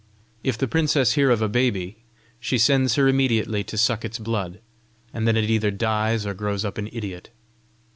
If 0.43 0.57
the 0.57 0.67
princess 0.67 1.13
hear 1.13 1.29
of 1.29 1.43
a 1.43 1.47
baby, 1.47 1.99
she 2.39 2.57
sends 2.57 2.95
her 2.95 3.07
immediately 3.07 3.63
to 3.65 3.77
suck 3.77 4.03
its 4.03 4.17
blood, 4.17 4.59
and 5.13 5.27
then 5.27 5.37
it 5.37 5.47
either 5.47 5.69
dies 5.69 6.25
or 6.25 6.33
grows 6.33 6.65
up 6.65 6.79
an 6.79 6.89
idiot. 6.91 7.29